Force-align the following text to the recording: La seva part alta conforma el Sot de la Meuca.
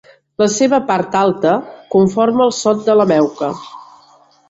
La 0.43 0.45
seva 0.53 0.79
part 0.91 1.17
alta 1.19 1.53
conforma 1.97 2.47
el 2.49 2.57
Sot 2.65 2.85
de 2.91 2.99
la 3.01 3.11
Meuca. 3.15 3.55